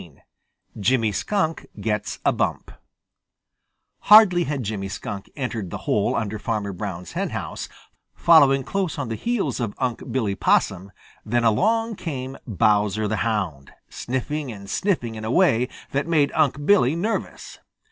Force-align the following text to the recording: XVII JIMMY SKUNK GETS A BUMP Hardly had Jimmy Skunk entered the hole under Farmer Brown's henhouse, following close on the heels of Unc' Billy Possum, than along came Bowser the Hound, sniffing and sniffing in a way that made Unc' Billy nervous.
XVII 0.01 0.21
JIMMY 0.79 1.11
SKUNK 1.11 1.67
GETS 1.79 2.17
A 2.25 2.33
BUMP 2.33 2.71
Hardly 3.99 4.45
had 4.45 4.63
Jimmy 4.63 4.89
Skunk 4.89 5.29
entered 5.35 5.69
the 5.69 5.85
hole 5.85 6.15
under 6.15 6.39
Farmer 6.39 6.73
Brown's 6.73 7.11
henhouse, 7.11 7.69
following 8.15 8.63
close 8.63 8.97
on 8.97 9.09
the 9.09 9.15
heels 9.15 9.59
of 9.59 9.75
Unc' 9.77 10.11
Billy 10.11 10.33
Possum, 10.33 10.91
than 11.23 11.43
along 11.43 11.97
came 11.97 12.35
Bowser 12.47 13.07
the 13.07 13.17
Hound, 13.17 13.73
sniffing 13.89 14.51
and 14.51 14.67
sniffing 14.67 15.13
in 15.13 15.23
a 15.23 15.29
way 15.29 15.69
that 15.91 16.07
made 16.07 16.31
Unc' 16.33 16.65
Billy 16.65 16.95
nervous. 16.95 17.59